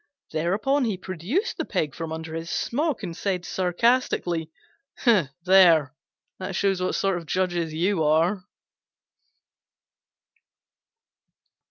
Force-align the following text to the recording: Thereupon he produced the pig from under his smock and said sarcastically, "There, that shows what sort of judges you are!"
Thereupon 0.31 0.85
he 0.85 0.97
produced 0.97 1.57
the 1.57 1.63
pig 1.65 1.93
from 1.93 2.11
under 2.11 2.33
his 2.33 2.49
smock 2.49 3.03
and 3.03 3.15
said 3.15 3.45
sarcastically, 3.45 4.49
"There, 5.05 5.93
that 6.39 6.55
shows 6.55 6.81
what 6.81 6.95
sort 6.95 7.17
of 7.19 7.27
judges 7.27 7.71
you 7.71 8.03
are!" 8.03 8.43